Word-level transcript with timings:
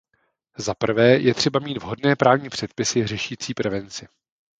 Zaprvé 0.57 1.07
je 1.21 1.33
třeba 1.33 1.59
mít 1.59 1.77
vhodné 1.77 2.15
právní 2.15 2.49
předpisy 2.49 3.07
řešící 3.07 3.53
prevenci. 3.53 4.07